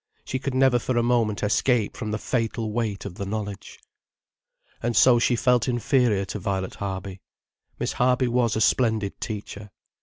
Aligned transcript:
She 0.25 0.39
could 0.39 0.55
never 0.55 0.79
for 0.79 0.97
a 0.97 1.03
moment 1.03 1.43
escape 1.43 1.95
from 1.95 2.09
the 2.09 2.17
fatal 2.17 2.71
weight 2.71 3.05
of 3.05 3.13
the 3.13 3.25
knowledge. 3.27 3.79
And 4.81 4.95
so 4.97 5.19
she 5.19 5.35
felt 5.35 5.67
inferior 5.67 6.25
to 6.25 6.39
Violet 6.39 6.73
Harby. 6.73 7.21
Miss 7.77 7.93
Harby 7.93 8.27
was 8.27 8.55
a 8.55 8.61
splendid 8.61 9.21
teacher. 9.21 9.69